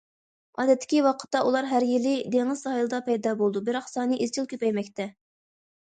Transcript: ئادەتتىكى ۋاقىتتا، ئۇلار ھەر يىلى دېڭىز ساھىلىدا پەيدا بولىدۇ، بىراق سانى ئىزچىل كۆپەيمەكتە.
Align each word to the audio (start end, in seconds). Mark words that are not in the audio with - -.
ئادەتتىكى 0.61 1.01
ۋاقىتتا، 1.07 1.41
ئۇلار 1.49 1.67
ھەر 1.73 1.85
يىلى 1.89 2.15
دېڭىز 2.37 2.65
ساھىلىدا 2.67 3.03
پەيدا 3.11 3.37
بولىدۇ، 3.43 3.63
بىراق 3.69 3.93
سانى 3.95 4.19
ئىزچىل 4.27 4.53
كۆپەيمەكتە. 4.55 5.07